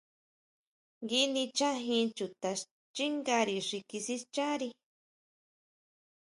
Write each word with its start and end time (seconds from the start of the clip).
Ngui 1.01 1.23
nichajin 1.33 2.07
chutaxchingári 2.17 3.57
xi 3.67 3.77
kisixchari. 3.89 4.69